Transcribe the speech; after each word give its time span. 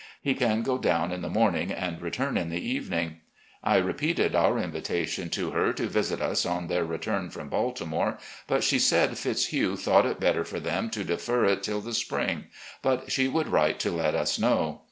He 0.23 0.33
can 0.33 0.63
go 0.63 0.79
down 0.79 1.11
in 1.11 1.21
the 1.21 1.29
mor 1.29 1.51
ning 1.51 1.71
and 1.71 2.01
return 2.01 2.35
in 2.35 2.49
the 2.49 2.57
evening. 2.59 3.17
I 3.63 3.77
repeated 3.77 4.33
our 4.33 4.57
invitation 4.57 5.29
to 5.29 5.51
her 5.51 5.73
to 5.73 5.85
visit 5.85 6.19
us 6.19 6.43
on 6.43 6.65
their 6.65 6.85
return 6.85 7.29
from 7.29 7.49
Baltimore, 7.49 8.17
but 8.47 8.63
she 8.63 8.79
said 8.79 9.15
Fitzhugh 9.15 9.75
thought 9.77 10.07
it 10.07 10.19
better 10.19 10.43
for 10.43 10.59
them 10.59 10.89
to 10.89 11.03
defer 11.03 11.45
it 11.45 11.61
till 11.61 11.81
the 11.81 11.93
spring, 11.93 12.45
but 12.81 13.11
she 13.11 13.27
would 13.27 13.47
write 13.49 13.77
to 13.81 13.91
let 13.91 14.15
us 14.15 14.39
know. 14.39 14.79